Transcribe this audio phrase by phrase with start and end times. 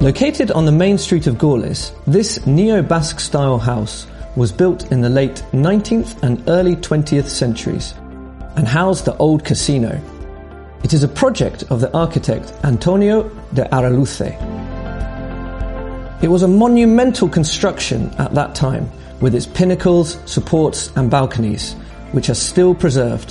[0.00, 4.06] Located on the main street of Gorliz, this neo-Basque style house
[4.36, 7.94] was built in the late 19th and early 20th centuries
[8.54, 10.00] and housed the old casino.
[10.84, 14.30] It is a project of the architect Antonio de Araluce.
[16.22, 18.88] It was a monumental construction at that time
[19.20, 21.72] with its pinnacles, supports and balconies,
[22.12, 23.30] which are still preserved.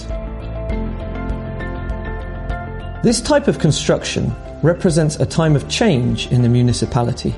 [3.04, 4.36] This type of construction
[4.68, 7.34] represents a time of change in the municipality,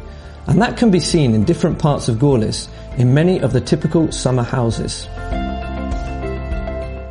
[0.48, 2.67] and that can be seen in different parts of Gorliz
[2.98, 5.06] in many of the typical summer houses.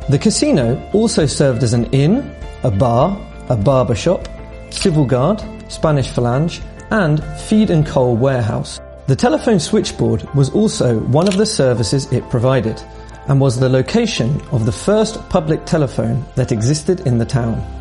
[0.09, 4.27] The casino also served as an inn, a bar, a barber shop,
[4.71, 8.81] civil guard, Spanish Falange, and feed and coal warehouse.
[9.07, 12.81] The telephone switchboard was also one of the services it provided
[13.27, 17.78] and was the location of the first public telephone that existed in the town.